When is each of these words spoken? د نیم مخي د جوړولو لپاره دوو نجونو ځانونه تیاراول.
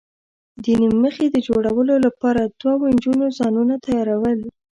د 0.63 0.65
نیم 0.79 0.93
مخي 1.03 1.27
د 1.31 1.37
جوړولو 1.47 1.95
لپاره 2.05 2.41
دوو 2.61 2.85
نجونو 2.95 3.25
ځانونه 3.37 3.75
تیاراول. 3.85 4.39